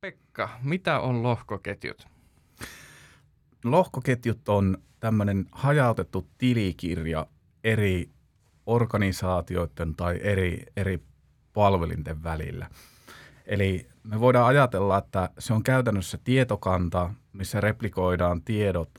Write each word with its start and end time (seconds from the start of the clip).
Pekka, 0.00 0.48
mitä 0.62 1.00
on 1.00 1.22
lohkoketjut? 1.22 2.08
Lohkoketjut 3.64 4.48
on 4.48 4.78
tämmöinen 5.00 5.46
hajautettu 5.52 6.28
tilikirja 6.38 7.26
eri 7.64 8.10
organisaatioiden 8.66 9.94
tai 9.96 10.20
eri, 10.22 10.62
eri 10.76 11.02
palvelinten 11.52 12.22
välillä. 12.22 12.70
Eli 13.46 13.88
me 14.02 14.20
voidaan 14.20 14.46
ajatella, 14.46 14.98
että 14.98 15.30
se 15.38 15.52
on 15.52 15.62
käytännössä 15.62 16.18
tietokanta, 16.24 17.14
missä 17.32 17.60
replikoidaan 17.60 18.42
tiedot 18.42 18.90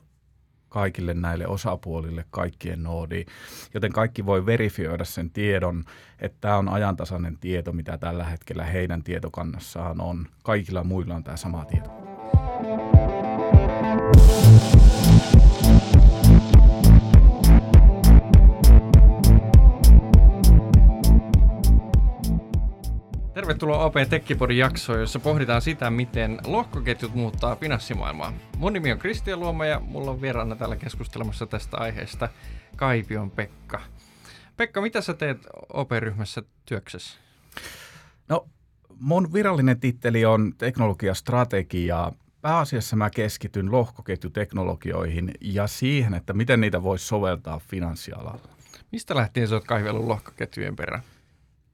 kaikille 0.72 1.14
näille 1.14 1.46
osapuolille 1.46 2.24
kaikkien 2.30 2.82
noodiin, 2.82 3.26
joten 3.74 3.92
kaikki 3.92 4.26
voi 4.26 4.46
verifioida 4.46 5.04
sen 5.04 5.30
tiedon, 5.30 5.84
että 6.20 6.38
tämä 6.40 6.56
on 6.56 6.68
ajantasainen 6.68 7.38
tieto, 7.38 7.72
mitä 7.72 7.98
tällä 7.98 8.24
hetkellä 8.24 8.64
heidän 8.64 9.02
tietokannassaan 9.02 10.00
on. 10.00 10.26
Kaikilla 10.42 10.84
muilla 10.84 11.14
on 11.14 11.24
tämä 11.24 11.36
sama 11.36 11.64
tieto. 11.64 11.90
Tervetuloa 23.52 23.84
OP 23.84 23.94
Tekkipodin 24.10 24.58
jaksoon, 24.58 25.00
jossa 25.00 25.18
pohditaan 25.18 25.62
sitä, 25.62 25.90
miten 25.90 26.38
lohkoketjut 26.44 27.14
muuttaa 27.14 27.56
finanssimaailmaa. 27.56 28.32
Mun 28.56 28.72
nimi 28.72 28.92
on 28.92 28.98
Kristian 28.98 29.40
Luoma 29.40 29.66
ja 29.66 29.80
mulla 29.80 30.10
on 30.10 30.20
vieraana 30.20 30.56
täällä 30.56 30.76
keskustelemassa 30.76 31.46
tästä 31.46 31.76
aiheesta 31.76 32.28
Kaipion 32.76 33.30
Pekka. 33.30 33.80
Pekka, 34.56 34.80
mitä 34.80 35.00
sä 35.00 35.14
teet 35.14 35.38
OP-ryhmässä 35.72 36.42
työksessä? 36.64 37.18
No, 38.28 38.48
mun 39.00 39.32
virallinen 39.32 39.80
titteli 39.80 40.24
on 40.24 40.52
teknologiastrategia. 40.58 42.12
Pääasiassa 42.40 42.96
mä 42.96 43.10
keskityn 43.10 43.72
lohkoketjuteknologioihin 43.72 45.30
ja 45.40 45.66
siihen, 45.66 46.14
että 46.14 46.32
miten 46.32 46.60
niitä 46.60 46.82
voisi 46.82 47.06
soveltaa 47.06 47.58
finanssialalla. 47.58 48.48
Mistä 48.92 49.14
lähtien 49.14 49.48
sä 49.48 49.54
oot 49.54 49.64
kaivellut 49.64 50.06
lohkoketjujen 50.06 50.76
perään? 50.76 51.02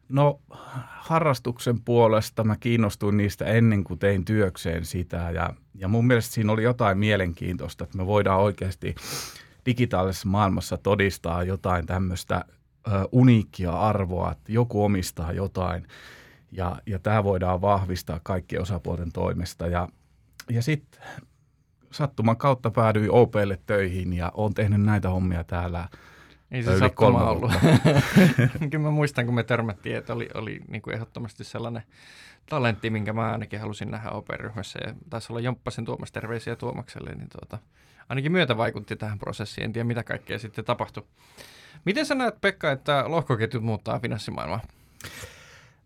No 0.08 0.40
harrastuksen 0.88 1.80
puolesta 1.80 2.44
mä 2.44 2.56
kiinnostuin 2.56 3.16
niistä 3.16 3.44
ennen 3.44 3.84
kuin 3.84 3.98
tein 3.98 4.24
työkseen 4.24 4.84
sitä 4.84 5.30
ja, 5.30 5.54
ja 5.74 5.88
mun 5.88 6.06
mielestä 6.06 6.34
siinä 6.34 6.52
oli 6.52 6.62
jotain 6.62 6.98
mielenkiintoista, 6.98 7.84
että 7.84 7.98
me 7.98 8.06
voidaan 8.06 8.40
oikeasti 8.40 8.94
digitaalisessa 9.66 10.28
maailmassa 10.28 10.76
todistaa 10.76 11.42
jotain 11.42 11.86
tämmöistä 11.86 12.44
uniikkia 13.12 13.72
arvoa, 13.72 14.32
että 14.32 14.52
joku 14.52 14.84
omistaa 14.84 15.32
jotain 15.32 15.86
ja, 16.52 16.76
ja 16.86 16.98
tämä 16.98 17.24
voidaan 17.24 17.60
vahvistaa 17.60 18.20
kaikkien 18.22 18.62
osapuolten 18.62 19.12
toimesta 19.12 19.66
ja, 19.66 19.88
ja 20.50 20.62
sitten 20.62 21.02
sattuman 21.90 22.36
kautta 22.36 22.70
päädyin 22.70 23.10
OPlle 23.10 23.58
töihin 23.66 24.12
ja 24.12 24.32
olen 24.34 24.54
tehnyt 24.54 24.82
näitä 24.82 25.10
hommia 25.10 25.44
täällä– 25.44 25.88
ei 26.50 26.62
se 26.62 26.78
sattuma 26.78 27.30
ollut. 27.30 27.52
Kyllä 28.70 28.84
mä 28.84 28.90
muistan, 28.90 29.26
kun 29.26 29.34
me 29.34 29.42
törmättiin, 29.42 29.96
että 29.96 30.12
oli, 30.12 30.28
oli 30.34 30.60
niin 30.68 30.82
kuin 30.82 30.94
ehdottomasti 30.94 31.44
sellainen 31.44 31.82
talentti, 32.48 32.90
minkä 32.90 33.12
mä 33.12 33.32
ainakin 33.32 33.60
halusin 33.60 33.90
nähdä 33.90 34.10
operyhmässä. 34.10 34.78
Ja 34.86 34.94
taisi 35.10 35.32
olla 35.32 35.40
Jomppasen 35.40 35.84
Tuomas 35.84 36.12
terveisiä 36.12 36.56
Tuomakselle, 36.56 37.14
niin 37.14 37.28
tuota, 37.28 37.58
ainakin 38.08 38.32
myötä 38.32 38.56
vaikutti 38.56 38.96
tähän 38.96 39.18
prosessiin. 39.18 39.64
En 39.64 39.72
tiedä, 39.72 39.84
mitä 39.84 40.02
kaikkea 40.04 40.38
sitten 40.38 40.64
tapahtui. 40.64 41.04
Miten 41.84 42.06
sä 42.06 42.14
näet, 42.14 42.40
Pekka, 42.40 42.70
että 42.70 43.04
lohkoketjut 43.06 43.64
muuttaa 43.64 44.00
finanssimaailmaa? 44.00 44.60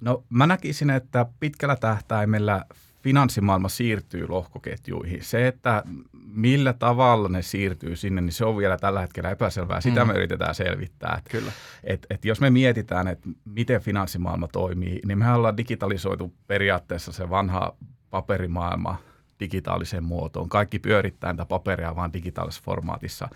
No 0.00 0.24
mä 0.30 0.46
näkisin, 0.46 0.90
että 0.90 1.26
pitkällä 1.40 1.76
tähtäimellä 1.76 2.64
finanssimaailma 3.02 3.68
siirtyy 3.68 4.28
lohkoketjuihin. 4.28 5.24
Se, 5.24 5.46
että 5.46 5.82
millä 6.26 6.72
tavalla 6.72 7.28
ne 7.28 7.42
siirtyy 7.42 7.96
sinne, 7.96 8.20
niin 8.20 8.32
se 8.32 8.44
on 8.44 8.56
vielä 8.56 8.76
tällä 8.76 9.00
hetkellä 9.00 9.30
epäselvää. 9.30 9.80
Sitä 9.80 10.04
mm. 10.04 10.08
me 10.08 10.14
yritetään 10.14 10.54
selvittää. 10.54 11.14
Et, 11.18 11.32
Kyllä. 11.32 11.52
Et, 11.84 12.06
et 12.10 12.24
jos 12.24 12.40
me 12.40 12.50
mietitään, 12.50 13.08
että 13.08 13.28
miten 13.44 13.80
finanssimaailma 13.80 14.48
toimii, 14.48 15.00
niin 15.06 15.18
me 15.18 15.32
ollaan 15.32 15.56
digitalisoitu 15.56 16.32
periaatteessa 16.46 17.12
se 17.12 17.30
vanha 17.30 17.76
paperimaailma– 18.10 18.96
digitaaliseen 19.42 20.04
muotoon. 20.04 20.48
Kaikki 20.48 20.78
pyörittää 20.78 21.32
tätä 21.32 21.46
paperia 21.46 21.96
vaan 21.96 22.12
digitaalisessa 22.12 22.62
formaatissa. 22.64 23.28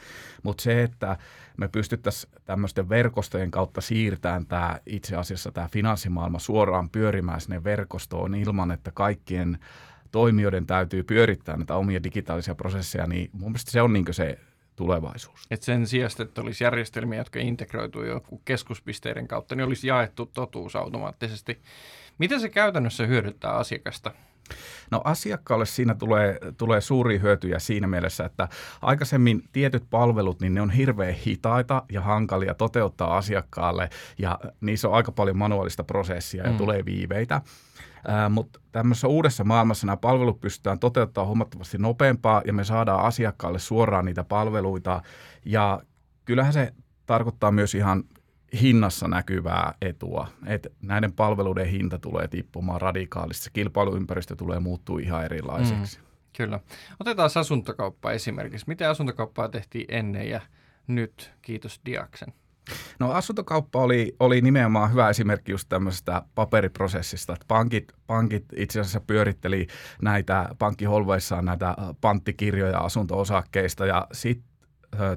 Mutta 0.42 0.62
se, 0.62 0.82
että 0.82 1.16
me 1.56 1.68
pystyttäisiin 1.68 2.32
tämmöisten 2.44 2.88
verkostojen 2.88 3.50
kautta 3.50 3.80
siirtämään 3.80 4.46
tämä 4.46 4.78
itse 4.86 5.16
asiassa 5.16 5.52
tämä 5.52 5.68
finanssimaailma 5.68 6.38
suoraan 6.38 6.90
pyörimään 6.90 7.40
sinne 7.40 7.64
verkostoon 7.64 8.34
ilman, 8.34 8.70
että 8.70 8.90
kaikkien 8.94 9.58
toimijoiden 10.12 10.66
täytyy 10.66 11.02
pyörittää 11.02 11.56
näitä 11.56 11.74
omia 11.74 12.02
digitaalisia 12.02 12.54
prosesseja, 12.54 13.06
niin 13.06 13.30
mun 13.32 13.50
mielestä 13.50 13.70
se 13.70 13.82
on 13.82 13.92
niin 13.92 14.04
se 14.10 14.38
tulevaisuus. 14.76 15.46
Et 15.50 15.62
sen 15.62 15.86
sijasta, 15.86 16.22
että 16.22 16.40
olisi 16.40 16.64
järjestelmiä, 16.64 17.18
jotka 17.18 17.38
integroituu 17.38 18.04
joku 18.04 18.42
keskuspisteiden 18.44 19.28
kautta, 19.28 19.54
niin 19.54 19.66
olisi 19.66 19.88
jaettu 19.88 20.26
totuus 20.26 20.76
automaattisesti. 20.76 21.60
Miten 22.18 22.40
se 22.40 22.48
käytännössä 22.48 23.06
hyödyttää 23.06 23.52
asiakasta? 23.52 24.12
No 24.90 25.00
asiakkaalle 25.04 25.66
siinä 25.66 25.94
tulee, 25.94 26.38
tulee 26.58 26.80
suuri 26.80 27.20
hyötyjä 27.20 27.58
siinä 27.58 27.86
mielessä, 27.86 28.24
että 28.24 28.48
aikaisemmin 28.82 29.42
tietyt 29.52 29.84
palvelut, 29.90 30.40
niin 30.40 30.54
ne 30.54 30.60
on 30.60 30.70
hirveän 30.70 31.14
hitaita 31.14 31.82
ja 31.92 32.00
hankalia 32.00 32.54
toteuttaa 32.54 33.16
asiakkaalle 33.16 33.90
ja 34.18 34.38
niissä 34.60 34.88
on 34.88 34.94
aika 34.94 35.12
paljon 35.12 35.38
manuaalista 35.38 35.84
prosessia 35.84 36.44
ja 36.44 36.50
mm. 36.50 36.58
tulee 36.58 36.84
viiveitä. 36.84 37.34
Äh, 37.34 38.30
mutta 38.30 38.60
tämmöisessä 38.72 39.08
uudessa 39.08 39.44
maailmassa 39.44 39.86
nämä 39.86 39.96
palvelut 39.96 40.40
pystytään 40.40 40.78
toteuttamaan 40.78 41.26
huomattavasti 41.26 41.78
nopeampaa 41.78 42.42
ja 42.46 42.52
me 42.52 42.64
saadaan 42.64 43.04
asiakkaalle 43.04 43.58
suoraan 43.58 44.04
niitä 44.04 44.24
palveluita 44.24 45.02
ja 45.44 45.80
kyllähän 46.24 46.52
se 46.52 46.72
tarkoittaa 47.06 47.50
myös 47.50 47.74
ihan 47.74 48.04
hinnassa 48.62 49.08
näkyvää 49.08 49.74
etua. 49.80 50.28
Et 50.46 50.66
näiden 50.82 51.12
palveluiden 51.12 51.66
hinta 51.66 51.98
tulee 51.98 52.28
tippumaan 52.28 52.80
radikaalisti. 52.80 53.44
Se 53.44 53.50
kilpailuympäristö 53.52 54.36
tulee 54.36 54.60
muuttua 54.60 55.00
ihan 55.00 55.24
erilaiseksi. 55.24 55.98
Mm, 55.98 56.04
kyllä. 56.36 56.60
Otetaan 57.00 57.30
asuntokauppa 57.34 58.12
esimerkiksi. 58.12 58.68
Miten 58.68 58.90
asuntokauppaa 58.90 59.48
tehtiin 59.48 59.86
ennen 59.88 60.30
ja 60.30 60.40
nyt? 60.86 61.32
Kiitos 61.42 61.80
Diaksen. 61.86 62.32
No 62.98 63.12
asuntokauppa 63.12 63.78
oli, 63.80 64.16
oli 64.20 64.40
nimenomaan 64.40 64.90
hyvä 64.90 65.10
esimerkki 65.10 65.52
just 65.52 65.68
tämmöisestä 65.68 66.22
paperiprosessista, 66.34 67.32
että 67.32 67.44
pankit, 67.48 67.92
pankit 68.06 68.44
itse 68.56 68.80
asiassa 68.80 69.00
pyöritteli 69.00 69.66
näitä 70.02 70.48
pankkiholveissaan 70.58 71.44
näitä 71.44 71.76
panttikirjoja 72.00 72.78
asunto-osakkeista 72.78 73.86
ja 73.86 74.06
sitten 74.12 74.55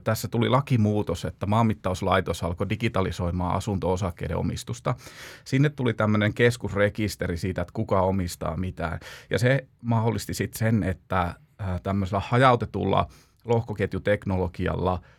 tässä 0.03 0.27
tuli 0.27 0.49
lakimuutos, 0.49 1.25
että 1.25 1.45
maanmittauslaitos 1.45 2.43
alkoi 2.43 2.69
digitalisoimaan 2.69 3.55
asunto-osakkeiden 3.55 4.37
omistusta. 4.37 4.95
Sinne 5.45 5.69
tuli 5.69 5.93
tämmöinen 5.93 6.33
keskusrekisteri 6.33 7.37
siitä, 7.37 7.61
että 7.61 7.73
kuka 7.73 8.01
omistaa 8.01 8.57
mitään. 8.57 8.99
Ja 9.29 9.39
se 9.39 9.67
mahdollisti 9.81 10.33
sitten 10.33 10.59
sen, 10.59 10.83
että 10.83 11.35
tämmöisellä 11.83 12.23
hajautetulla 12.27 13.07
lohkoketjuteknologialla– 13.45 14.99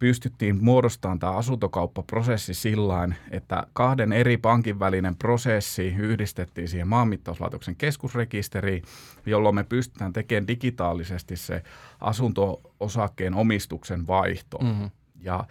pystyttiin 0.00 0.64
muodostamaan 0.64 1.18
tämä 1.18 1.32
asuntokauppaprosessi 1.32 2.54
sillä 2.54 3.08
että 3.30 3.66
kahden 3.72 4.12
eri 4.12 4.36
pankin 4.36 4.78
välinen 4.78 5.16
prosessi 5.16 5.86
yhdistettiin 5.86 6.68
siihen 6.68 6.88
maanmittauslaitoksen 6.88 7.76
keskusrekisteriin, 7.76 8.82
jolloin 9.26 9.54
me 9.54 9.64
pystytään 9.64 10.12
tekemään 10.12 10.48
digitaalisesti 10.48 11.36
se 11.36 11.62
asunto-osakkeen 12.00 13.34
omistuksen 13.34 14.06
vaihto. 14.06 14.58
Mm-hmm. 14.58 14.90
Ja 15.20 15.44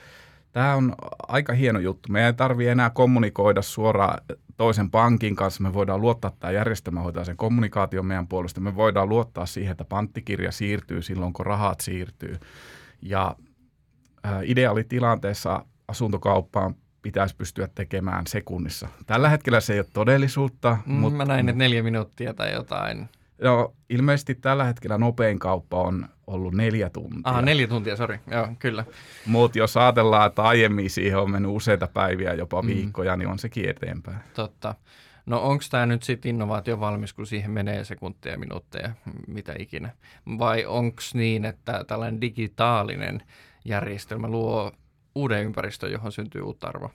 tämä 0.51 0.75
on 0.75 0.95
aika 1.27 1.53
hieno 1.53 1.79
juttu. 1.79 2.11
Me 2.11 2.25
ei 2.25 2.33
tarvitse 2.33 2.71
enää 2.71 2.89
kommunikoida 2.89 3.61
suoraan 3.61 4.21
toisen 4.57 4.91
pankin 4.91 5.35
kanssa. 5.35 5.63
Me 5.63 5.73
voidaan 5.73 6.01
luottaa, 6.01 6.27
että 6.27 6.39
tämä 6.39 6.51
järjestelmä 6.51 7.01
hoitaa 7.01 7.25
sen 7.25 7.37
kommunikaation 7.37 8.05
meidän 8.05 8.27
puolesta. 8.27 8.61
Me 8.61 8.75
voidaan 8.75 9.09
luottaa 9.09 9.45
siihen, 9.45 9.71
että 9.71 9.85
panttikirja 9.85 10.51
siirtyy 10.51 11.01
silloin, 11.01 11.33
kun 11.33 11.45
rahat 11.45 11.81
siirtyy. 11.81 12.39
Ja 13.01 13.35
ideaalitilanteessa 14.43 15.65
asuntokauppaan 15.87 16.75
pitäisi 17.01 17.35
pystyä 17.35 17.67
tekemään 17.75 18.27
sekunnissa. 18.27 18.87
Tällä 19.05 19.29
hetkellä 19.29 19.59
se 19.59 19.73
ei 19.73 19.79
ole 19.79 19.87
todellisuutta. 19.93 20.77
Mm, 20.85 20.93
mutta, 20.93 21.17
mä 21.17 21.25
näin, 21.25 21.49
että 21.49 21.59
neljä 21.59 21.83
minuuttia 21.83 22.33
tai 22.33 22.53
jotain. 22.53 23.09
Joo, 23.41 23.73
ilmeisesti 23.89 24.35
tällä 24.35 24.63
hetkellä 24.63 24.97
nopein 24.97 25.39
kauppa 25.39 25.81
on 25.81 26.09
ollut 26.27 26.53
neljä 26.53 26.89
tuntia. 26.89 27.21
Ah, 27.23 27.43
neljä 27.43 27.67
tuntia, 27.67 27.95
sori. 27.95 28.19
Joo, 28.31 28.47
kyllä. 28.59 28.85
Mutta 29.25 29.57
jos 29.57 29.77
ajatellaan, 29.77 30.27
että 30.27 30.41
aiemmin 30.41 30.89
siihen 30.89 31.17
on 31.17 31.31
mennyt 31.31 31.51
useita 31.51 31.87
päiviä, 31.87 32.33
jopa 32.33 32.61
mm. 32.61 32.67
viikkoja, 32.67 33.15
mm. 33.15 33.19
niin 33.19 33.29
on 33.29 33.39
sekin 33.39 33.69
eteenpäin. 33.69 34.17
Totta. 34.33 34.75
No 35.25 35.41
onko 35.41 35.63
tämä 35.71 35.85
nyt 35.85 36.03
sitten 36.03 36.29
innovaatio 36.29 36.79
valmis, 36.79 37.13
kun 37.13 37.27
siihen 37.27 37.51
menee 37.51 37.83
sekuntia, 37.83 38.37
minuutteja, 38.37 38.91
mitä 39.27 39.53
ikinä? 39.59 39.89
Vai 40.39 40.65
onko 40.65 41.01
niin, 41.13 41.45
että 41.45 41.83
tällainen 41.87 42.21
digitaalinen 42.21 43.21
järjestelmä 43.65 44.27
luo 44.27 44.71
uuden 45.15 45.43
ympäristön, 45.43 45.91
johon 45.91 46.11
syntyy 46.11 46.41
uutta 46.41 46.67
arvoa? 46.67 46.89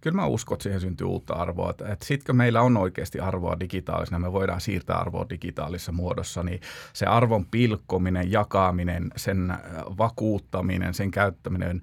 kyllä 0.00 0.16
mä 0.16 0.26
uskon, 0.26 0.54
että 0.56 0.62
siihen 0.62 0.80
syntyy 0.80 1.06
uutta 1.06 1.34
arvoa. 1.34 1.70
Että, 1.70 1.96
sitten 2.02 2.26
kun 2.26 2.36
meillä 2.36 2.62
on 2.62 2.76
oikeasti 2.76 3.20
arvoa 3.20 3.60
digitaalisena, 3.60 4.18
me 4.18 4.32
voidaan 4.32 4.60
siirtää 4.60 4.96
arvoa 4.96 5.26
digitaalisessa 5.30 5.92
muodossa, 5.92 6.42
niin 6.42 6.60
se 6.92 7.06
arvon 7.06 7.46
pilkkominen, 7.46 8.32
jakaminen, 8.32 9.10
sen 9.16 9.54
vakuuttaminen, 9.98 10.94
sen 10.94 11.10
käyttäminen 11.10 11.80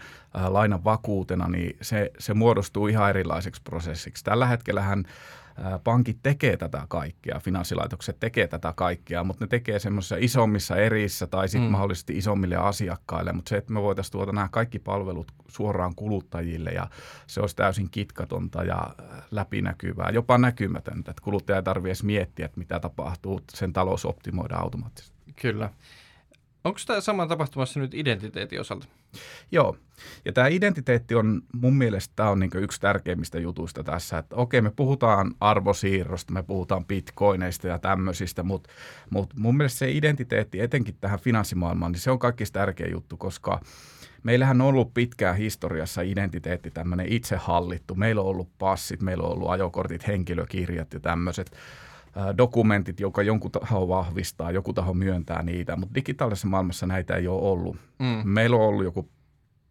lainan 0.47 0.83
vakuutena, 0.83 1.47
niin 1.47 1.77
se, 1.81 2.11
se 2.19 2.33
muodostuu 2.33 2.87
ihan 2.87 3.09
erilaiseksi 3.09 3.61
prosessiksi. 3.61 4.23
Tällä 4.23 4.45
hetkellähän 4.45 5.05
pankit 5.83 6.17
tekee 6.23 6.57
tätä 6.57 6.85
kaikkea, 6.87 7.39
finanssilaitokset 7.39 8.19
tekee 8.19 8.47
tätä 8.47 8.73
kaikkea, 8.75 9.23
mutta 9.23 9.45
ne 9.45 9.47
tekee 9.47 9.79
semmoisissa 9.79 10.15
isommissa 10.19 10.75
erissä 10.75 11.27
tai 11.27 11.47
sitten 11.47 11.69
mm. 11.69 11.71
mahdollisesti 11.71 12.17
isommille 12.17 12.55
asiakkaille, 12.55 13.33
mutta 13.33 13.49
se, 13.49 13.57
että 13.57 13.73
me 13.73 13.81
voitaisiin 13.81 14.11
tuoda 14.11 14.31
nämä 14.31 14.47
kaikki 14.51 14.79
palvelut 14.79 15.31
suoraan 15.47 15.95
kuluttajille 15.95 16.69
ja 16.69 16.87
se 17.27 17.41
olisi 17.41 17.55
täysin 17.55 17.89
kitkatonta 17.91 18.63
ja 18.63 18.95
läpinäkyvää, 19.31 20.09
jopa 20.09 20.37
näkymätöntä, 20.37 21.11
että 21.11 21.23
kuluttaja 21.23 21.55
ei 21.55 21.63
tarvitse 21.63 21.89
edes 21.89 22.03
miettiä, 22.03 22.45
että 22.45 22.59
mitä 22.59 22.79
tapahtuu, 22.79 23.41
sen 23.53 23.73
talous 23.73 24.05
optimoidaan 24.05 24.63
automaattisesti. 24.63 25.17
Kyllä. 25.41 25.69
Onko 26.67 26.79
tämä 26.85 27.01
sama 27.01 27.27
tapahtumassa 27.27 27.79
nyt 27.79 27.93
identiteetin 27.93 28.61
osalta? 28.61 28.87
Joo, 29.51 29.77
ja 30.25 30.33
tämä 30.33 30.47
identiteetti 30.47 31.15
on 31.15 31.41
mun 31.53 31.73
mielestä 31.73 32.13
tämä 32.15 32.29
on 32.29 32.39
niin 32.39 32.51
yksi 32.55 32.81
tärkeimmistä 32.81 33.39
jutuista 33.39 33.83
tässä, 33.83 34.17
että 34.17 34.35
okei 34.35 34.61
me 34.61 34.71
puhutaan 34.75 35.33
arvosiirrosta, 35.39 36.33
me 36.33 36.43
puhutaan 36.43 36.85
bitcoineista 36.85 37.67
ja 37.67 37.79
tämmöisistä, 37.79 38.43
mutta, 38.43 38.69
mutta 39.09 39.35
mun 39.39 39.57
mielestä 39.57 39.79
se 39.79 39.91
identiteetti 39.91 40.59
etenkin 40.59 40.95
tähän 41.01 41.19
finanssimaailmaan, 41.19 41.91
niin 41.91 41.99
se 41.99 42.11
on 42.11 42.19
kaikista 42.19 42.59
tärkein 42.59 42.91
juttu, 42.91 43.17
koska 43.17 43.61
meillähän 44.23 44.61
on 44.61 44.67
ollut 44.67 44.93
pitkään 44.93 45.37
historiassa 45.37 46.01
identiteetti 46.01 46.71
tämmöinen 46.71 47.07
itsehallittu. 47.09 47.95
Meillä 47.95 48.21
on 48.21 48.27
ollut 48.27 48.49
passit, 48.57 49.01
meillä 49.01 49.23
on 49.23 49.31
ollut 49.31 49.49
ajokortit, 49.49 50.07
henkilökirjat 50.07 50.93
ja 50.93 50.99
tämmöiset 50.99 51.51
dokumentit, 52.37 52.99
joka 52.99 53.21
jonkun 53.21 53.51
taho 53.51 53.87
vahvistaa, 53.87 54.51
joku 54.51 54.73
taho 54.73 54.93
myöntää 54.93 55.43
niitä, 55.43 55.75
mutta 55.75 55.95
digitaalisessa 55.95 56.47
maailmassa 56.47 56.85
näitä 56.85 57.15
ei 57.15 57.27
ole 57.27 57.41
ollut. 57.41 57.77
Mm. 57.99 58.29
Meillä 58.29 58.55
on 58.55 58.61
ollut 58.61 58.83
joku 58.83 59.09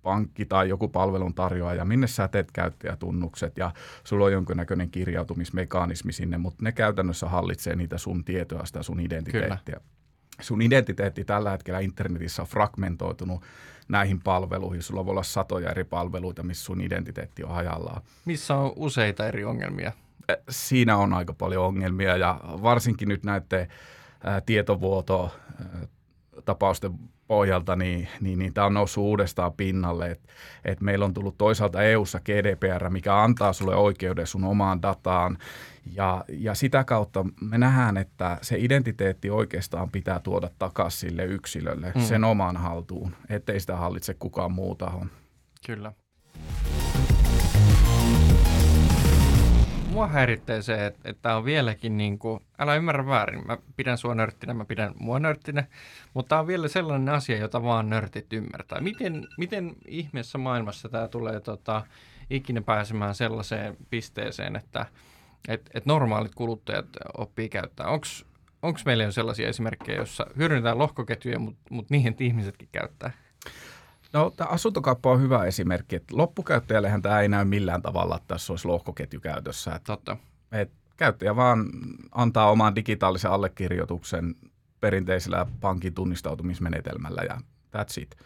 pankki 0.02 0.46
tai 0.46 0.68
joku 0.68 0.88
palveluntarjoaja, 0.88 1.84
minne 1.84 2.06
sä 2.06 2.28
teet 2.28 2.52
käyttäjätunnukset 2.52 3.58
ja 3.58 3.70
sulla 4.04 4.24
on 4.24 4.32
jonkinnäköinen 4.32 4.90
kirjautumismekanismi 4.90 6.12
sinne, 6.12 6.38
mutta 6.38 6.64
ne 6.64 6.72
käytännössä 6.72 7.28
hallitsee 7.28 7.76
niitä 7.76 7.98
sun 7.98 8.24
tietoa, 8.24 8.66
sitä 8.66 8.82
sun 8.82 9.00
identiteettiä. 9.00 9.58
Kyllä. 9.64 9.80
Sun 10.40 10.62
identiteetti 10.62 11.24
tällä 11.24 11.50
hetkellä 11.50 11.80
internetissä 11.80 12.42
on 12.42 12.48
fragmentoitunut 12.48 13.42
näihin 13.88 14.20
palveluihin. 14.20 14.82
Sulla 14.82 15.04
voi 15.04 15.10
olla 15.10 15.22
satoja 15.22 15.70
eri 15.70 15.84
palveluita, 15.84 16.42
missä 16.42 16.64
sun 16.64 16.80
identiteetti 16.80 17.44
on 17.44 17.50
hajallaan. 17.50 18.02
Missä 18.24 18.56
on 18.56 18.72
useita 18.76 19.26
eri 19.26 19.44
ongelmia? 19.44 19.92
Siinä 20.48 20.96
on 20.96 21.12
aika 21.12 21.32
paljon 21.32 21.64
ongelmia 21.64 22.16
ja 22.16 22.40
varsinkin 22.44 23.08
nyt 23.08 23.24
näiden 23.24 23.68
tietovuoto 24.46 25.36
tapausten 26.44 26.92
pohjalta, 27.26 27.76
niin, 27.76 28.08
niin, 28.20 28.38
niin 28.38 28.54
tämä 28.54 28.66
on 28.66 28.74
noussut 28.74 29.04
uudestaan 29.04 29.52
pinnalle. 29.52 30.10
Et, 30.10 30.20
et 30.64 30.80
meillä 30.80 31.04
on 31.04 31.14
tullut 31.14 31.38
toisaalta 31.38 31.82
EU-ssa 31.82 32.20
GDPR, 32.20 32.90
mikä 32.90 33.22
antaa 33.22 33.52
sulle 33.52 33.76
oikeuden 33.76 34.26
sun 34.26 34.44
omaan 34.44 34.82
dataan, 34.82 35.38
ja, 35.92 36.24
ja 36.28 36.54
sitä 36.54 36.84
kautta 36.84 37.24
me 37.40 37.58
nähdään, 37.58 37.96
että 37.96 38.38
se 38.42 38.56
identiteetti 38.58 39.30
oikeastaan 39.30 39.90
pitää 39.90 40.20
tuoda 40.20 40.50
takaisin 40.58 41.10
sille 41.10 41.24
yksilölle, 41.24 41.92
mm. 41.94 42.00
sen 42.00 42.24
omaan 42.24 42.56
haltuun, 42.56 43.16
ettei 43.28 43.60
sitä 43.60 43.76
hallitse 43.76 44.14
kukaan 44.14 44.52
muu 44.52 44.74
taho. 44.74 45.06
Kyllä. 45.66 45.92
Mua 49.96 50.06
häiritsee 50.06 50.62
se, 50.62 50.86
että, 50.86 51.00
että 51.04 51.36
on 51.36 51.44
vieläkin 51.44 51.96
niin 51.96 52.18
kuin, 52.18 52.40
älä 52.58 52.74
ymmärrä 52.74 53.06
väärin, 53.06 53.46
mä 53.46 53.58
pidän 53.76 53.98
sua 53.98 54.14
nörttinä, 54.14 54.54
mä 54.54 54.64
pidän 54.64 54.94
mua 54.98 55.18
nörttinä, 55.18 55.64
mutta 56.14 56.28
tämä 56.28 56.40
on 56.40 56.46
vielä 56.46 56.68
sellainen 56.68 57.14
asia, 57.14 57.38
jota 57.38 57.62
vaan 57.62 57.90
nörtit 57.90 58.32
ymmärtää. 58.32 58.80
Miten, 58.80 59.26
miten 59.38 59.76
ihmeessä 59.86 60.38
maailmassa 60.38 60.88
tämä 60.88 61.08
tulee 61.08 61.40
tota, 61.40 61.82
ikinä 62.30 62.62
pääsemään 62.62 63.14
sellaiseen 63.14 63.76
pisteeseen, 63.90 64.56
että 64.56 64.86
et, 65.48 65.70
et 65.74 65.86
normaalit 65.86 66.34
kuluttajat 66.34 66.86
oppii 67.18 67.48
käyttää? 67.48 67.86
Onko 68.62 68.78
meillä 68.84 69.04
jo 69.04 69.12
sellaisia 69.12 69.48
esimerkkejä, 69.48 69.98
joissa 69.98 70.26
hyödynnetään 70.36 70.78
lohkoketjuja, 70.78 71.38
mutta 71.38 71.62
mut 71.70 71.90
niihin 71.90 72.16
ihmisetkin 72.20 72.68
käyttää? 72.72 73.10
No 74.12 74.30
tämä 74.30 74.50
asuntokauppa 74.50 75.10
on 75.10 75.20
hyvä 75.20 75.44
esimerkki, 75.44 75.96
että 75.96 76.16
loppukäyttäjällehän 76.16 77.02
tämä 77.02 77.20
ei 77.20 77.28
näy 77.28 77.44
millään 77.44 77.82
tavalla, 77.82 78.16
että 78.16 78.28
tässä 78.28 78.52
olisi 78.52 78.68
lohkoketju 78.68 79.20
käytössä. 79.20 79.74
Että, 79.74 79.86
Totta. 79.86 80.16
Et 80.52 80.72
käyttäjä 80.96 81.36
vaan 81.36 81.66
antaa 82.12 82.50
oman 82.50 82.74
digitaalisen 82.74 83.30
allekirjoituksen 83.30 84.34
perinteisellä 84.80 85.46
pankin 85.60 85.94
tunnistautumismenetelmällä 85.94 87.22
ja 87.22 87.40
that's 87.76 88.02
it. 88.02 88.16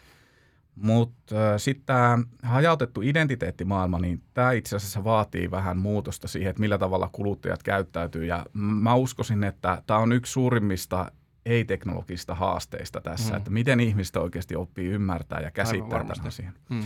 Mutta 0.75 1.53
äh, 1.53 1.57
sitten 1.57 1.85
tämä 1.85 2.19
hajautettu 2.43 3.01
identiteettimaailma, 3.01 3.99
niin 3.99 4.23
tämä 4.33 4.51
itse 4.51 4.75
asiassa 4.75 5.03
vaatii 5.03 5.51
vähän 5.51 5.77
muutosta 5.77 6.27
siihen, 6.27 6.49
että 6.49 6.59
millä 6.59 6.77
tavalla 6.77 7.09
kuluttajat 7.11 7.63
käyttäytyy. 7.63 8.25
Ja 8.25 8.45
mä 8.53 8.95
uskoisin, 8.95 9.43
että 9.43 9.83
tämä 9.87 9.99
on 9.99 10.11
yksi 10.11 10.31
suurimmista 10.31 11.11
ei-teknologista 11.45 12.35
haasteista 12.35 13.01
tässä, 13.01 13.33
mm. 13.33 13.37
että 13.37 13.49
miten 13.49 13.79
ihmistä 13.79 14.19
oikeasti 14.19 14.55
oppii 14.55 14.87
ymmärtää 14.87 15.39
ja 15.39 15.51
käsittää 15.51 15.99
tämän 15.99 16.27
asian. 16.27 16.53
Mm. 16.69 16.83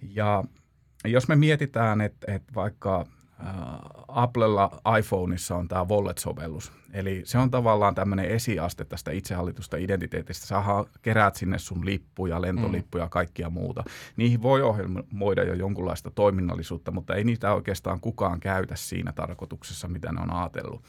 Ja 0.00 0.44
jos 1.04 1.28
me 1.28 1.36
mietitään, 1.36 2.00
että, 2.00 2.32
että 2.32 2.54
vaikka 2.54 3.00
äh, 3.00 3.54
Applella 4.08 4.80
iPhoneissa 4.98 5.56
on 5.56 5.68
tämä 5.68 5.84
Wallet-sovellus, 5.84 6.72
eli 6.92 7.22
se 7.24 7.38
on 7.38 7.50
tavallaan 7.50 7.94
tämmöinen 7.94 8.24
esiaste 8.24 8.84
tästä 8.84 9.10
itsehallitusta 9.10 9.76
identiteetistä. 9.76 10.46
Sä 10.46 10.62
keräät 11.02 11.34
sinne 11.34 11.58
sun 11.58 11.86
lippuja, 11.86 12.42
lentolippuja 12.42 13.04
ja 13.04 13.08
kaikkia 13.08 13.50
muuta. 13.50 13.84
Niihin 14.16 14.42
voi 14.42 14.62
ohjelmoida 14.62 15.44
jo 15.44 15.54
jonkunlaista 15.54 16.10
toiminnallisuutta, 16.10 16.90
mutta 16.90 17.14
ei 17.14 17.24
niitä 17.24 17.54
oikeastaan 17.54 18.00
kukaan 18.00 18.40
käytä 18.40 18.76
siinä 18.76 19.12
tarkoituksessa, 19.12 19.88
mitä 19.88 20.12
ne 20.12 20.20
on 20.20 20.32
ajatellut. 20.32 20.84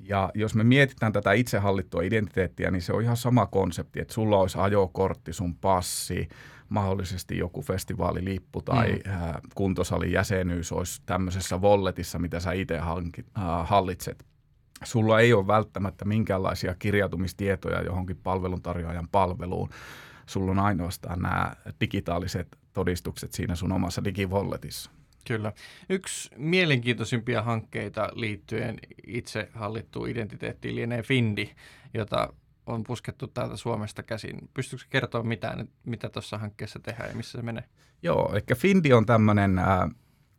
Ja 0.00 0.30
jos 0.34 0.54
me 0.54 0.64
mietitään 0.64 1.12
tätä 1.12 1.32
itsehallittua 1.32 2.02
identiteettiä, 2.02 2.70
niin 2.70 2.82
se 2.82 2.92
on 2.92 3.02
ihan 3.02 3.16
sama 3.16 3.46
konsepti, 3.46 4.00
että 4.00 4.14
sulla 4.14 4.38
olisi 4.38 4.58
ajokortti, 4.58 5.32
sun 5.32 5.54
passi, 5.54 6.28
mahdollisesti 6.68 7.38
joku 7.38 7.62
festivaalilippu 7.62 8.62
tai 8.62 8.92
mm. 8.92 9.00
kuntosalin 9.54 10.12
jäsenyys 10.12 10.72
olisi 10.72 11.02
tämmöisessä 11.06 11.60
volletissa, 11.60 12.18
mitä 12.18 12.40
sä 12.40 12.52
itse 12.52 12.78
hallitset. 13.64 14.24
Sulla 14.84 15.20
ei 15.20 15.32
ole 15.32 15.46
välttämättä 15.46 16.04
minkäänlaisia 16.04 16.74
kirjautumistietoja 16.74 17.82
johonkin 17.82 18.16
palveluntarjoajan 18.16 19.08
palveluun. 19.08 19.68
Sulla 20.26 20.50
on 20.50 20.58
ainoastaan 20.58 21.22
nämä 21.22 21.52
digitaaliset 21.80 22.58
todistukset 22.72 23.32
siinä 23.32 23.54
sun 23.54 23.72
omassa 23.72 24.04
digivolletissa. 24.04 24.90
Kyllä. 25.24 25.52
Yksi 25.88 26.30
mielenkiintoisimpia 26.36 27.42
hankkeita 27.42 28.08
liittyen 28.12 28.78
itse 29.06 29.48
hallittuun 29.54 30.08
identiteettiin 30.08 30.76
lienee 30.76 31.02
Findi, 31.02 31.50
jota 31.94 32.32
on 32.66 32.84
puskettu 32.84 33.26
täältä 33.26 33.56
Suomesta 33.56 34.02
käsin. 34.02 34.48
Pystytkö 34.54 34.86
kertoa 34.90 35.22
mitään, 35.22 35.68
mitä 35.86 36.08
tuossa 36.08 36.38
hankkeessa 36.38 36.78
tehdään 36.78 37.08
ja 37.08 37.16
missä 37.16 37.38
se 37.38 37.42
menee? 37.42 37.64
Joo, 38.02 38.32
eli 38.32 38.56
Findi 38.56 38.92
on 38.92 39.06
tämmöinen 39.06 39.58
äh, 39.58 39.90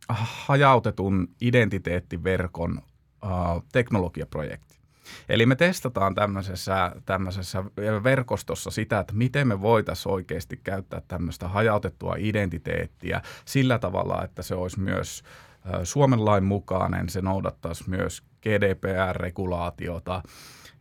hajautetun 0.08 1.28
identiteettiverkon 1.40 2.82
äh, 3.24 3.30
teknologiaprojekti. 3.72 4.75
Eli 5.28 5.46
me 5.46 5.56
testataan 5.56 6.14
tämmöisessä, 6.14 6.92
tämmöisessä 7.04 7.64
verkostossa 8.04 8.70
sitä, 8.70 8.98
että 8.98 9.14
miten 9.14 9.48
me 9.48 9.60
voitaisiin 9.60 10.12
oikeasti 10.12 10.56
käyttää 10.56 11.02
tämmöistä 11.08 11.48
hajautettua 11.48 12.14
identiteettiä 12.18 13.22
sillä 13.44 13.78
tavalla, 13.78 14.24
että 14.24 14.42
se 14.42 14.54
olisi 14.54 14.80
myös 14.80 15.22
Suomen 15.82 16.24
lain 16.24 16.44
mukainen, 16.44 17.08
se 17.08 17.22
noudattaisi 17.22 17.90
myös 17.90 18.22
GDPR-regulaatiota 18.42 20.22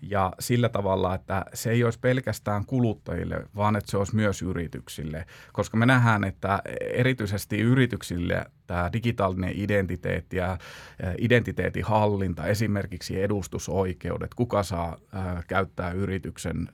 ja 0.10 0.32
sillä 0.40 0.70
tavalla, 0.70 1.16
että 1.16 1.46
se 1.54 1.72
ei 1.72 1.84
olisi 1.84 2.00
pelkästään 2.00 2.66
kuluttajille, 2.66 3.46
vaan 3.56 3.76
että 3.76 3.92
se 3.92 3.98
olisi 3.98 4.16
myös 4.16 4.42
yrityksille, 4.42 5.26
koska 5.54 5.78
me 5.78 5.86
nähdään, 5.86 6.24
että 6.24 6.62
erityisesti 6.80 7.60
yrityksille 7.60 8.46
tämä 8.68 8.90
digitaalinen 8.94 9.52
identiteetti 9.56 10.38
ja 10.38 10.58
identiteetin 11.18 11.84
hallinta, 11.84 12.48
esimerkiksi 12.48 13.22
edustusoikeudet, 13.22 14.34
kuka 14.34 14.64
saa 14.64 14.98
käyttää 15.48 15.92
yrityksen 15.92 16.70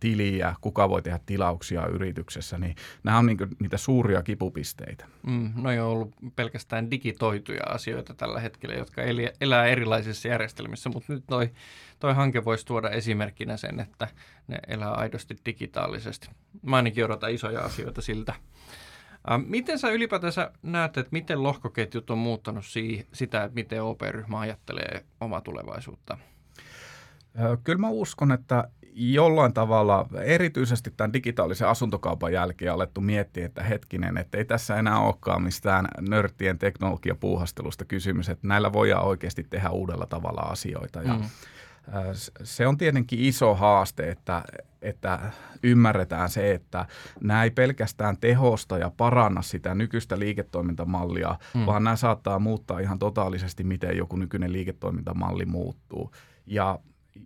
tiliä, 0.00 0.54
kuka 0.60 0.88
voi 0.88 1.02
tehdä 1.02 1.20
tilauksia 1.26 1.86
yrityksessä, 1.86 2.58
niin 2.58 2.74
nämä 3.02 3.18
on 3.18 3.26
niin 3.26 3.38
niitä 3.60 3.76
suuria 3.76 4.22
kipupisteitä. 4.22 5.06
Mm, 5.26 5.52
no 5.54 5.70
ei 5.70 5.80
ole 5.80 5.92
ollut 5.92 6.14
pelkästään 6.36 6.90
digitoituja 6.90 7.62
asioita 7.66 8.14
tällä 8.14 8.40
hetkellä, 8.40 8.74
jotka 8.74 9.02
elää 9.40 9.66
erilaisissa 9.66 10.28
järjestelmissä, 10.28 10.90
mutta 10.90 11.12
nyt 11.12 11.24
toi, 11.26 11.50
toi 12.04 12.14
hanke 12.14 12.44
voisi 12.44 12.66
tuoda 12.66 12.90
esimerkkinä 12.90 13.56
sen, 13.56 13.80
että 13.80 14.08
ne 14.48 14.58
elää 14.68 14.90
aidosti 14.90 15.36
digitaalisesti. 15.46 16.28
Mä 16.62 16.76
ainakin 16.76 17.04
odotan 17.04 17.32
isoja 17.32 17.60
asioita 17.60 18.02
siltä. 18.02 18.34
Miten 19.46 19.78
sä 19.78 19.90
ylipäätänsä 19.90 20.50
näet, 20.62 20.98
että 20.98 21.08
miten 21.12 21.42
lohkoketjut 21.42 22.10
on 22.10 22.18
muuttanut 22.18 22.64
siihen, 22.64 23.06
sitä, 23.12 23.44
että 23.44 23.54
miten 23.54 23.82
OP-ryhmä 23.82 24.40
ajattelee 24.40 25.04
omaa 25.20 25.40
tulevaisuutta? 25.40 26.18
Kyllä 27.64 27.78
mä 27.78 27.88
uskon, 27.88 28.32
että 28.32 28.68
jollain 28.92 29.54
tavalla, 29.54 30.06
erityisesti 30.22 30.90
tämän 30.96 31.12
digitaalisen 31.12 31.68
asuntokaupan 31.68 32.32
jälkeen 32.32 32.72
alettu 32.72 33.00
miettiä, 33.00 33.46
että 33.46 33.62
hetkinen, 33.62 34.18
että 34.18 34.38
ei 34.38 34.44
tässä 34.44 34.76
enää 34.76 34.98
olekaan 34.98 35.42
mistään 35.42 35.88
nörttien 36.00 36.58
teknologiapuuhastelusta 36.58 37.84
kysymys, 37.84 38.28
että 38.28 38.48
näillä 38.48 38.72
voidaan 38.72 39.04
oikeasti 39.04 39.46
tehdä 39.50 39.70
uudella 39.70 40.06
tavalla 40.06 40.40
asioita. 40.40 41.02
Ja 41.02 41.14
mm. 41.14 41.24
Se 42.42 42.66
on 42.66 42.78
tietenkin 42.78 43.20
iso 43.20 43.54
haaste, 43.54 44.10
että, 44.10 44.42
että 44.82 45.18
ymmärretään 45.62 46.28
se, 46.28 46.54
että 46.54 46.86
nämä 47.20 47.44
ei 47.44 47.50
pelkästään 47.50 48.16
tehosta 48.16 48.78
ja 48.78 48.90
paranna 48.96 49.42
sitä 49.42 49.74
nykyistä 49.74 50.18
liiketoimintamallia, 50.18 51.38
mm. 51.54 51.66
vaan 51.66 51.84
nämä 51.84 51.96
saattaa 51.96 52.38
muuttaa 52.38 52.78
ihan 52.78 52.98
totaalisesti, 52.98 53.64
miten 53.64 53.96
joku 53.96 54.16
nykyinen 54.16 54.52
liiketoimintamalli 54.52 55.44
muuttuu. 55.44 56.10
Ja 56.46 56.78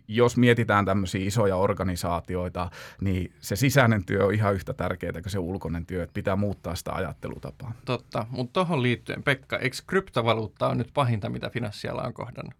jos 0.08 0.36
mietitään 0.36 0.84
tämmöisiä 0.84 1.26
isoja 1.26 1.56
organisaatioita, 1.56 2.70
niin 3.00 3.32
se 3.40 3.56
sisäinen 3.56 4.04
työ 4.04 4.26
on 4.26 4.34
ihan 4.34 4.54
yhtä 4.54 4.72
tärkeää 4.74 5.12
kuin 5.12 5.30
se 5.30 5.38
ulkoinen 5.38 5.86
työ, 5.86 6.02
että 6.02 6.14
pitää 6.14 6.36
muuttaa 6.36 6.74
sitä 6.74 6.92
ajattelutapaa. 6.92 7.72
Totta, 7.84 8.26
mutta 8.30 8.52
tuohon 8.52 8.82
liittyen, 8.82 9.22
Pekka, 9.22 9.58
eikö 9.58 9.76
kryptovaluutta 9.86 10.68
on 10.68 10.78
nyt 10.78 10.90
pahinta, 10.94 11.28
mitä 11.28 11.50
finanssiala 11.50 12.02
on 12.02 12.14
kohdannut? 12.14 12.54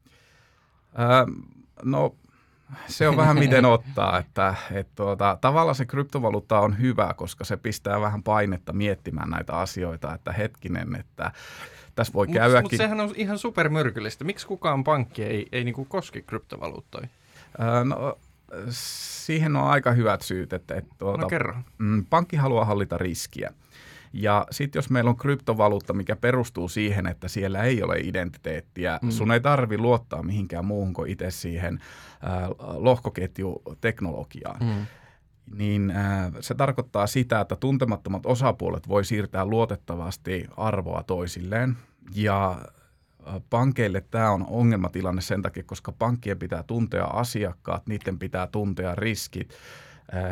Öö, 0.98 1.26
no 1.84 2.14
se 2.86 3.08
on 3.08 3.16
vähän 3.16 3.38
miten 3.38 3.64
ottaa, 3.74 4.18
että, 4.18 4.54
että 4.70 4.92
tuota, 4.96 5.38
tavallaan 5.40 5.74
se 5.74 5.84
kryptovaluutta 5.86 6.60
on 6.60 6.78
hyvä, 6.78 7.14
koska 7.16 7.44
se 7.44 7.56
pistää 7.56 8.00
vähän 8.00 8.22
painetta 8.22 8.72
miettimään 8.72 9.30
näitä 9.30 9.52
asioita, 9.52 10.14
että 10.14 10.32
hetkinen, 10.32 10.96
että 10.96 11.32
tässä 11.94 12.12
voi 12.12 12.26
mut, 12.26 12.34
käydäkin. 12.34 12.62
Mutta 12.62 12.76
sehän 12.76 13.00
on 13.00 13.12
ihan 13.14 13.38
supermyrkyllistä. 13.38 14.24
Miksi 14.24 14.46
kukaan 14.46 14.84
pankki 14.84 15.22
ei, 15.24 15.46
ei 15.52 15.64
niinku 15.64 15.84
koske 15.84 16.22
kryptovaluuttoja? 16.22 17.08
Öö, 17.60 17.84
no, 17.84 18.18
siihen 18.70 19.56
on 19.56 19.70
aika 19.70 19.92
hyvät 19.92 20.22
syyt. 20.22 20.52
Että, 20.52 20.74
että 20.74 20.94
tuota, 20.98 21.22
no 21.22 21.28
kerro. 21.28 21.54
Mm, 21.78 22.06
pankki 22.10 22.36
haluaa 22.36 22.64
hallita 22.64 22.98
riskiä. 22.98 23.52
Ja 24.12 24.46
sitten 24.50 24.78
jos 24.78 24.90
meillä 24.90 25.10
on 25.10 25.16
kryptovaluutta, 25.16 25.92
mikä 25.92 26.16
perustuu 26.16 26.68
siihen, 26.68 27.06
että 27.06 27.28
siellä 27.28 27.62
ei 27.62 27.82
ole 27.82 27.98
identiteettiä, 27.98 28.98
mm. 29.02 29.10
sun 29.10 29.32
ei 29.32 29.40
tarvi 29.40 29.78
luottaa 29.78 30.22
mihinkään 30.22 30.64
muuhun 30.64 30.92
kuin 30.92 31.10
itse 31.10 31.30
siihen 31.30 31.80
äh, 32.24 32.50
lohkoketjuteknologiaan. 32.76 34.60
Mm 34.60 34.86
niin 35.54 35.90
äh, 35.90 36.32
se 36.40 36.54
tarkoittaa 36.54 37.06
sitä, 37.06 37.40
että 37.40 37.56
tuntemattomat 37.56 38.26
osapuolet 38.26 38.88
voi 38.88 39.04
siirtää 39.04 39.44
luotettavasti 39.44 40.46
arvoa 40.56 41.02
toisilleen. 41.02 41.76
Ja 42.14 42.58
pankeille 43.50 44.00
tämä 44.10 44.30
on 44.30 44.46
ongelmatilanne 44.48 45.20
sen 45.20 45.42
takia, 45.42 45.62
koska 45.62 45.92
pankkien 45.92 46.38
pitää 46.38 46.62
tuntea 46.62 47.04
asiakkaat, 47.04 47.86
niiden 47.86 48.18
pitää 48.18 48.46
tuntea 48.46 48.94
riskit. 48.94 49.54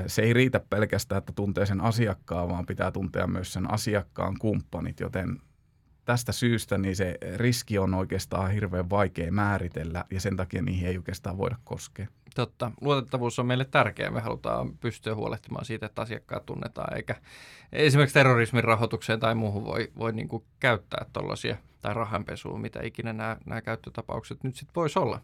Se 0.07 0.23
ei 0.23 0.33
riitä 0.33 0.61
pelkästään, 0.71 1.19
että 1.19 1.33
tuntee 1.33 1.67
sen 1.67 1.81
asiakkaan, 1.81 2.49
vaan 2.49 2.67
pitää 2.67 2.91
tuntea 2.91 3.27
myös 3.27 3.53
sen 3.53 3.71
asiakkaan 3.71 4.35
kumppanit, 4.39 5.01
joten 5.01 5.41
tästä 6.05 6.33
syystä 6.33 6.79
niin 6.79 6.97
se 6.97 7.19
riski 7.37 7.79
on 7.79 7.95
oikeastaan 7.95 8.51
hirveän 8.51 8.91
vaikea 8.91 9.33
määritellä 9.33 10.05
ja 10.11 10.21
sen 10.21 10.37
takia 10.37 10.63
niihin 10.63 10.89
ei 10.89 10.97
oikeastaan 10.97 11.39
voida 11.39 11.57
koskea. 11.65 12.07
Totta. 12.35 12.71
Luotettavuus 12.81 13.39
on 13.39 13.47
meille 13.47 13.65
tärkeä. 13.65 14.11
Me 14.11 14.21
halutaan 14.21 14.79
pystyä 14.79 15.15
huolehtimaan 15.15 15.65
siitä, 15.65 15.87
että 15.87 16.03
asiakkaat 16.03 16.47
tunnetaan, 16.47 16.97
eikä 16.97 17.15
esimerkiksi 17.73 18.15
terrorismin 18.15 18.65
rahoitukseen 18.65 19.21
tai 19.21 19.35
muuhun 19.35 19.65
voi, 19.65 19.93
voi 19.99 20.13
niin 20.13 20.29
kuin 20.29 20.45
käyttää 20.61 21.07
tuollaisia, 21.13 21.57
tai 21.81 21.95
rahanpesuun, 21.95 22.61
mitä 22.61 22.81
ikinä 22.83 23.13
nämä, 23.13 23.37
nämä 23.47 23.63
käyttötapaukset 23.63 24.45
nyt 24.45 24.57
sitten 24.57 24.75
voisi 24.75 24.99
olla. 24.99 25.21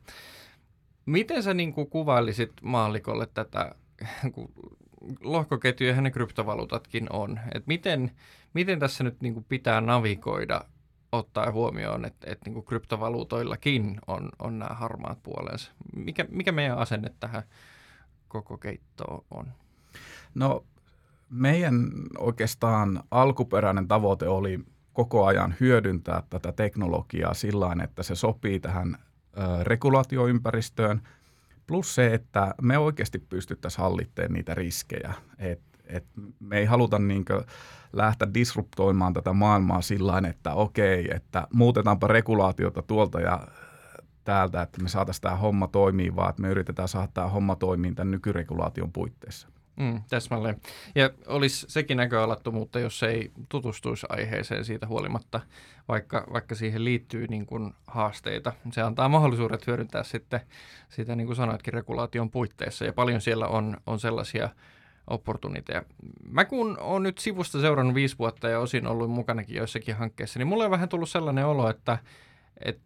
Miten 1.06 1.42
sä 1.42 1.54
niin 1.54 1.72
kuin 1.72 1.90
kuvailisit 1.90 2.52
maallikolle 2.62 3.28
tätä, 3.34 3.74
lohkoketjuja 5.20 5.94
ja 5.94 6.00
ne 6.00 6.10
kryptovaluutatkin 6.10 7.06
on, 7.12 7.40
että 7.54 7.66
miten, 7.66 8.10
miten 8.54 8.78
tässä 8.78 9.04
nyt 9.04 9.20
niin 9.20 9.34
kuin 9.34 9.46
pitää 9.48 9.80
navigoida 9.80 10.64
ottaa 11.12 11.52
huomioon, 11.52 12.04
että, 12.04 12.30
että 12.30 12.44
niin 12.44 12.54
kuin 12.54 12.64
kryptovaluutoillakin 12.64 13.98
on, 14.06 14.28
on 14.38 14.58
nämä 14.58 14.74
harmaat 14.74 15.22
puolensa. 15.22 15.72
Mikä, 15.96 16.26
mikä 16.30 16.52
meidän 16.52 16.78
asenne 16.78 17.10
tähän 17.20 17.42
koko 18.28 18.58
keittoon 18.58 19.24
on? 19.30 19.52
No 20.34 20.64
meidän 21.30 21.90
oikeastaan 22.18 23.02
alkuperäinen 23.10 23.88
tavoite 23.88 24.28
oli 24.28 24.60
koko 24.92 25.26
ajan 25.26 25.54
hyödyntää 25.60 26.22
tätä 26.30 26.52
teknologiaa 26.52 27.34
sillä 27.34 27.76
että 27.84 28.02
se 28.02 28.14
sopii 28.14 28.60
tähän 28.60 28.98
regulaatioympäristöön, 29.62 31.02
plus 31.72 31.94
se, 31.94 32.14
että 32.14 32.54
me 32.62 32.78
oikeasti 32.78 33.18
pystyttäisiin 33.18 33.82
hallittamaan 33.82 34.32
niitä 34.32 34.54
riskejä. 34.54 35.14
Et, 35.38 35.60
et 35.86 36.04
me 36.40 36.58
ei 36.58 36.64
haluta 36.64 36.98
niinkö 36.98 37.44
lähteä 37.92 38.34
disruptoimaan 38.34 39.12
tätä 39.12 39.32
maailmaa 39.32 39.82
sillä 39.82 40.22
että 40.28 40.54
okei, 40.54 41.08
että 41.14 41.48
muutetaanpa 41.52 42.06
regulaatiota 42.06 42.82
tuolta 42.82 43.20
ja 43.20 43.48
täältä, 44.24 44.62
että 44.62 44.82
me 44.82 44.88
saataisiin 44.88 45.22
tämä 45.22 45.36
homma 45.36 45.68
toimii, 45.68 46.16
vaan 46.16 46.30
että 46.30 46.42
me 46.42 46.48
yritetään 46.48 46.88
saada 46.88 47.08
tämä 47.14 47.28
homma 47.28 47.56
toimii 47.56 47.94
tämän 47.94 48.10
nykyregulaation 48.10 48.92
puitteissa. 48.92 49.48
Mm, 49.76 50.02
täsmälleen. 50.10 50.60
Ja 50.94 51.10
olisi 51.26 51.66
sekin 51.68 51.96
näköalattomuutta, 51.96 52.80
jos 52.80 53.02
ei 53.02 53.30
tutustuisi 53.48 54.06
aiheeseen 54.08 54.64
siitä 54.64 54.86
huolimatta, 54.86 55.40
vaikka, 55.88 56.26
vaikka 56.32 56.54
siihen 56.54 56.84
liittyy 56.84 57.26
niin 57.26 57.46
kuin 57.46 57.74
haasteita. 57.86 58.52
Se 58.72 58.82
antaa 58.82 59.08
mahdollisuudet 59.08 59.66
hyödyntää 59.66 60.02
sitten 60.02 60.40
sitä, 60.88 61.16
niin 61.16 61.26
kuin 61.26 61.36
sanoitkin, 61.36 61.74
regulaation 61.74 62.30
puitteissa. 62.30 62.84
Ja 62.84 62.92
paljon 62.92 63.20
siellä 63.20 63.46
on, 63.46 63.76
on 63.86 64.00
sellaisia 64.00 64.48
opportuniteja. 65.06 65.82
Mä 66.28 66.44
kun 66.44 66.78
olen 66.80 67.02
nyt 67.02 67.18
sivusta 67.18 67.60
seurannut 67.60 67.94
viisi 67.94 68.18
vuotta 68.18 68.48
ja 68.48 68.58
osin 68.60 68.86
ollut 68.86 69.10
mukanakin 69.10 69.56
joissakin 69.56 69.96
hankkeissa, 69.96 70.38
niin 70.38 70.46
mulle 70.46 70.64
on 70.64 70.70
vähän 70.70 70.88
tullut 70.88 71.10
sellainen 71.10 71.46
olo, 71.46 71.70
että, 71.70 71.98
että 72.64 72.82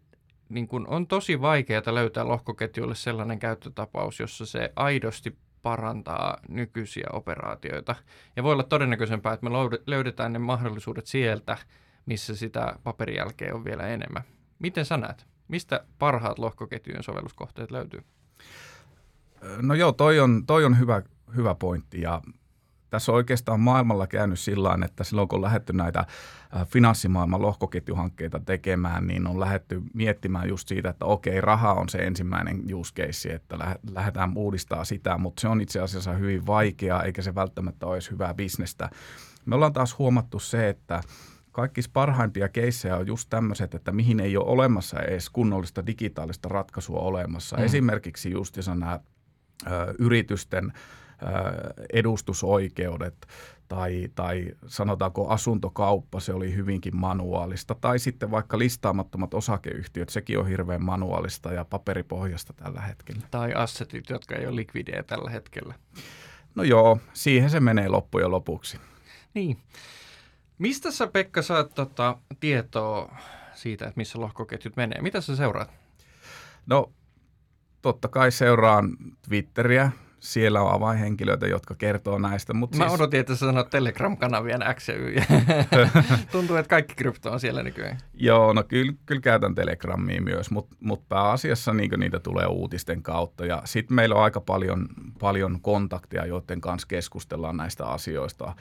niin 0.49 0.67
kun 0.67 0.87
on 0.87 1.07
tosi 1.07 1.41
vaikeaa 1.41 1.81
löytää 1.95 2.27
lohkoketjuille 2.27 2.95
sellainen 2.95 3.39
käyttötapaus, 3.39 4.19
jossa 4.19 4.45
se 4.45 4.71
aidosti 4.75 5.37
parantaa 5.61 6.37
nykyisiä 6.49 7.07
operaatioita. 7.13 7.95
Ja 8.35 8.43
voi 8.43 8.53
olla 8.53 8.63
todennäköisempää, 8.63 9.33
että 9.33 9.49
me 9.49 9.55
löydetään 9.87 10.33
ne 10.33 10.39
mahdollisuudet 10.39 11.05
sieltä, 11.05 11.57
missä 12.05 12.35
sitä 12.35 12.79
paperijälkeä 12.83 13.55
on 13.55 13.65
vielä 13.65 13.87
enemmän. 13.87 14.23
Miten 14.59 14.85
sä 14.85 14.97
näet? 14.97 15.27
Mistä 15.47 15.85
parhaat 15.99 16.39
lohkoketjujen 16.39 17.03
sovelluskohteet 17.03 17.71
löytyy? 17.71 18.03
No 19.61 19.73
joo, 19.73 19.91
toi 19.91 20.19
on, 20.19 20.45
toi 20.45 20.65
on 20.65 20.79
hyvä, 20.79 21.01
hyvä 21.35 21.55
pointti 21.55 22.01
ja 22.01 22.21
tässä 22.89 23.11
on 23.11 23.15
oikeastaan 23.15 23.59
maailmalla 23.59 24.07
käynyt 24.07 24.39
sillä 24.39 24.77
että 24.85 25.03
silloin 25.03 25.27
kun 25.27 25.37
on 25.37 25.41
lähdetty 25.41 25.73
näitä 25.73 26.05
finanssimaailman 26.65 27.41
lohkoketjuhankkeita 27.41 28.39
tekemään, 28.39 29.07
niin 29.07 29.27
on 29.27 29.39
lähdetty 29.39 29.81
miettimään 29.93 30.49
just 30.49 30.67
siitä, 30.67 30.89
että 30.89 31.05
okei, 31.05 31.41
raha 31.41 31.73
on 31.73 31.89
se 31.89 31.97
ensimmäinen 31.97 32.75
use 32.75 32.93
case, 32.93 33.29
että 33.29 33.77
lähdetään 33.91 34.31
uudistaa 34.35 34.85
sitä, 34.85 35.17
mutta 35.17 35.41
se 35.41 35.47
on 35.47 35.61
itse 35.61 35.79
asiassa 35.79 36.13
hyvin 36.13 36.45
vaikeaa, 36.45 37.03
eikä 37.03 37.21
se 37.21 37.35
välttämättä 37.35 37.85
ole 37.85 37.95
edes 37.95 38.11
hyvää 38.11 38.33
bisnestä. 38.33 38.89
Me 39.45 39.55
ollaan 39.55 39.73
taas 39.73 39.99
huomattu 39.99 40.39
se, 40.39 40.69
että 40.69 41.01
kaikki 41.51 41.81
parhaimpia 41.93 42.49
keissejä 42.49 42.97
on 42.97 43.07
just 43.07 43.29
tämmöiset, 43.29 43.75
että 43.75 43.91
mihin 43.91 44.19
ei 44.19 44.37
ole 44.37 44.45
olemassa 44.45 44.99
edes 44.99 45.29
kunnollista 45.29 45.85
digitaalista 45.85 46.49
ratkaisua 46.49 46.99
olemassa. 46.99 47.57
Mm. 47.57 47.63
Esimerkiksi 47.63 48.31
just 48.31 48.57
nämä 48.67 48.99
yritysten 49.99 50.73
edustusoikeudet 51.93 53.27
tai, 53.67 54.07
tai 54.15 54.51
sanotaanko 54.67 55.27
asuntokauppa, 55.27 56.19
se 56.19 56.33
oli 56.33 56.55
hyvinkin 56.55 56.95
manuaalista. 56.95 57.75
Tai 57.81 57.99
sitten 57.99 58.31
vaikka 58.31 58.57
listaamattomat 58.57 59.33
osakeyhtiöt, 59.33 60.09
sekin 60.09 60.39
on 60.39 60.47
hirveän 60.47 60.83
manuaalista 60.83 61.53
ja 61.53 61.65
paperipohjasta 61.65 62.53
tällä 62.53 62.81
hetkellä. 62.81 63.21
Tai 63.31 63.53
assetit, 63.53 64.09
jotka 64.09 64.35
ei 64.35 64.47
ole 64.47 64.55
likvidejä 64.55 65.03
tällä 65.03 65.29
hetkellä. 65.29 65.73
No 66.55 66.63
joo, 66.63 66.99
siihen 67.13 67.49
se 67.49 67.59
menee 67.59 67.89
loppujen 67.89 68.31
lopuksi. 68.31 68.79
Niin. 69.33 69.57
Mistä 70.57 70.91
sä 70.91 71.07
Pekka 71.07 71.41
saat 71.41 71.73
tota, 71.73 72.17
tietoa 72.39 73.15
siitä, 73.53 73.85
että 73.85 73.97
missä 73.97 74.19
lohkoketjut 74.19 74.75
menee? 74.75 75.01
Mitä 75.01 75.21
sä 75.21 75.35
seuraat? 75.35 75.71
No 76.65 76.91
totta 77.87 78.07
kai 78.07 78.31
seuraan 78.31 78.97
Twitteriä, 79.27 79.91
siellä 80.19 80.61
on 80.61 80.73
avainhenkilöitä, 80.73 81.47
jotka 81.47 81.75
kertoo 81.75 82.19
näistä. 82.19 82.53
Mutta 82.53 82.77
Mä 82.77 82.83
siis, 82.83 82.99
odotin, 82.99 83.19
että 83.19 83.35
sä 83.35 83.39
sanot 83.39 83.69
Telegram-kanavien 83.69 84.61
X 84.73 84.87
ja 84.87 84.95
Y. 84.95 85.15
Tuntuu, 86.31 86.55
että 86.55 86.69
kaikki 86.69 86.95
krypto 86.95 87.31
on 87.31 87.39
siellä 87.39 87.63
nykyään. 87.63 87.97
Joo, 88.13 88.53
no 88.53 88.63
kyllä, 88.63 88.93
kyllä 89.05 89.21
käytän 89.21 89.55
Telegramia 89.55 90.21
myös, 90.21 90.51
mutta 90.51 90.75
mut 90.79 91.09
pääasiassa 91.09 91.73
niin 91.73 91.91
niitä 91.97 92.19
tulee 92.19 92.45
uutisten 92.45 93.03
kautta. 93.03 93.45
Ja 93.45 93.61
sitten 93.65 93.95
meillä 93.95 94.15
on 94.15 94.23
aika 94.23 94.41
paljon, 94.41 94.87
paljon 95.19 95.61
kontakteja, 95.61 96.25
joiden 96.25 96.61
kanssa 96.61 96.87
keskustellaan 96.87 97.57
näistä 97.57 97.85
asioista. 97.85 98.55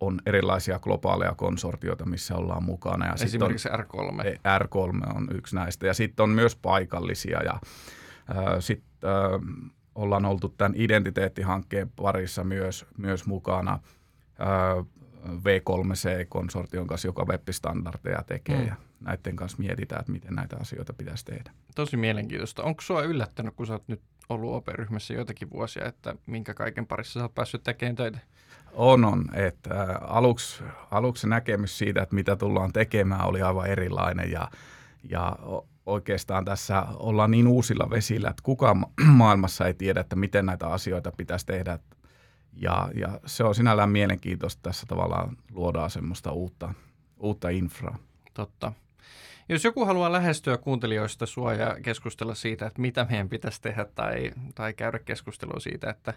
On 0.00 0.20
erilaisia 0.26 0.78
globaaleja 0.78 1.34
konsortioita, 1.36 2.04
missä 2.04 2.36
ollaan 2.36 2.64
mukana. 2.64 3.06
Ja 3.06 3.14
Esimerkiksi 3.22 3.68
on, 3.68 3.78
R3. 3.78 4.22
R3 4.60 5.16
on 5.16 5.28
yksi 5.34 5.54
näistä. 5.54 5.86
Ja 5.86 5.94
sitten 5.94 6.24
on 6.24 6.30
myös 6.30 6.56
paikallisia 6.56 7.42
ja 7.42 7.60
sitten 8.60 9.10
ollaan 9.94 10.24
oltu 10.24 10.48
tämän 10.48 10.72
identiteettihankkeen 10.76 11.90
parissa 11.96 12.44
myös, 12.44 12.86
myös 12.98 13.26
mukana 13.26 13.78
V3C-konsortion 15.26 16.86
kanssa, 16.86 17.08
joka 17.08 17.24
web-standardeja 17.24 18.22
tekee 18.26 18.60
mm. 18.60 18.66
ja 18.66 18.74
näiden 19.00 19.36
kanssa 19.36 19.58
mietitään, 19.58 20.00
että 20.00 20.12
miten 20.12 20.34
näitä 20.34 20.56
asioita 20.60 20.92
pitäisi 20.92 21.24
tehdä. 21.24 21.50
Tosi 21.74 21.96
mielenkiintoista. 21.96 22.62
Onko 22.62 22.80
sinua 22.80 23.02
yllättänyt, 23.02 23.54
kun 23.54 23.66
sä 23.66 23.72
oot 23.72 23.88
nyt 23.88 24.00
ollut 24.28 24.54
OP-ryhmässä 24.54 25.14
joitakin 25.14 25.50
vuosia, 25.50 25.86
että 25.86 26.14
minkä 26.26 26.54
kaiken 26.54 26.86
parissa 26.86 27.20
sä 27.20 27.24
oot 27.24 27.34
päässyt 27.34 27.62
tekemään 27.62 27.96
töitä? 27.96 28.18
On, 28.72 29.04
on. 29.04 29.24
Että 29.34 29.98
aluksi, 30.00 30.64
aluksi 30.90 31.28
näkemys 31.28 31.78
siitä, 31.78 32.02
että 32.02 32.14
mitä 32.14 32.36
tullaan 32.36 32.72
tekemään, 32.72 33.24
oli 33.24 33.42
aivan 33.42 33.66
erilainen 33.66 34.30
ja, 34.30 34.50
ja 35.10 35.36
oikeastaan 35.86 36.44
tässä 36.44 36.82
ollaan 36.82 37.30
niin 37.30 37.46
uusilla 37.46 37.90
vesillä, 37.90 38.30
että 38.30 38.42
kukaan 38.42 38.86
maailmassa 39.06 39.66
ei 39.66 39.74
tiedä, 39.74 40.00
että 40.00 40.16
miten 40.16 40.46
näitä 40.46 40.66
asioita 40.66 41.12
pitäisi 41.16 41.46
tehdä. 41.46 41.78
Ja, 42.52 42.88
ja 42.94 43.20
se 43.26 43.44
on 43.44 43.54
sinällään 43.54 43.90
mielenkiintoista. 43.90 44.60
Tässä 44.62 44.86
tavallaan 44.86 45.36
luodaan 45.52 45.90
semmoista 45.90 46.32
uutta, 46.32 46.74
uutta 47.18 47.48
infraa. 47.48 47.98
Totta. 48.34 48.72
Jos 49.48 49.64
joku 49.64 49.84
haluaa 49.84 50.12
lähestyä 50.12 50.56
kuuntelijoista 50.56 51.26
sua 51.26 51.54
ja 51.54 51.76
keskustella 51.82 52.34
siitä, 52.34 52.66
että 52.66 52.80
mitä 52.80 53.06
meidän 53.10 53.28
pitäisi 53.28 53.60
tehdä 53.62 53.86
tai, 53.94 54.30
tai 54.54 54.74
käydä 54.74 54.98
keskustelua 54.98 55.60
siitä, 55.60 55.90
että 55.90 56.14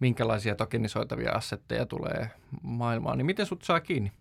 minkälaisia 0.00 0.54
tokenisoitavia 0.54 1.32
assetteja 1.32 1.86
tulee 1.86 2.30
maailmaan, 2.62 3.18
niin 3.18 3.26
miten 3.26 3.46
sut 3.46 3.62
saa 3.62 3.80
kiinni? 3.80 4.12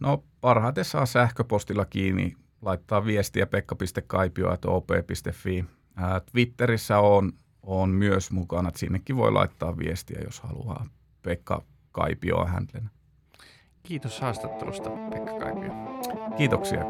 No 0.00 0.24
parhaiten 0.40 0.84
saa 0.84 1.06
sähköpostilla 1.06 1.84
kiinni 1.84 2.36
laittaa 2.62 3.04
viestiä 3.04 3.46
pekka.kaipio.op.fi. 3.46 5.64
Twitterissä 6.32 6.98
on, 6.98 7.32
on 7.62 7.90
myös 7.90 8.30
mukana, 8.30 8.68
että 8.68 8.80
sinnekin 8.80 9.16
voi 9.16 9.32
laittaa 9.32 9.78
viestiä, 9.78 10.20
jos 10.24 10.40
haluaa. 10.40 10.86
Pekka 11.22 11.62
Kaipio 11.92 12.36
on 12.36 12.48
Kiitos 13.82 14.20
haastattelusta, 14.20 14.90
Pekka 14.90 15.38
Kaipio. 15.38 15.72
Kiitoksia. 16.36 16.84